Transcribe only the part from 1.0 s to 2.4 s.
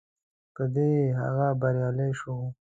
هغه بریالی شو.